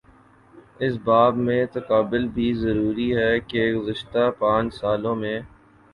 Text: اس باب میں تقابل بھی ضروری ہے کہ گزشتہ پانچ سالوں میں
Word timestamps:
اس 0.79 0.93
باب 1.03 1.33
میں 1.39 1.65
تقابل 1.73 2.27
بھی 2.29 2.51
ضروری 2.55 3.09
ہے 3.17 3.39
کہ 3.41 3.71
گزشتہ 3.75 4.29
پانچ 4.39 4.73
سالوں 4.75 5.15
میں 5.15 5.39